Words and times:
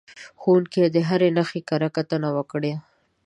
ښوونکي 0.41 0.83
د 0.95 0.97
هرې 1.09 1.29
نښې 1.37 1.61
کره 1.69 1.89
کتنه 1.95 2.29
وکړه. 2.37 2.73